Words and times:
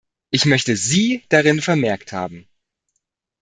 Ich 0.31 0.45
möchte 0.45 0.75
sie 0.77 1.23
darin 1.29 1.61
vermerkt 1.61 2.11
haben. 2.11 2.47